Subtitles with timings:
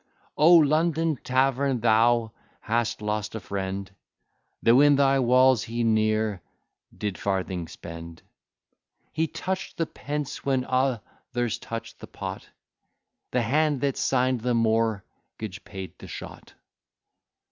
[0.35, 1.81] Oh London Tavern!
[1.81, 3.91] thou hast lost a friend,
[4.63, 6.41] Tho' in thy walls he ne'er
[6.97, 8.23] did farthing spend;
[9.13, 12.49] He touch'd the pence when others touch'd the pot;
[13.29, 16.55] The hand that sign'd the mortgage paid the shot.